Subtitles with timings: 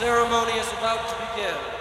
[0.00, 1.79] ceremony is about to begin.